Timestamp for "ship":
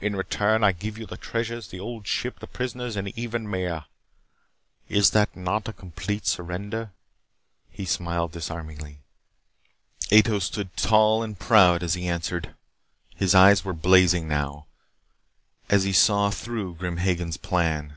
2.06-2.38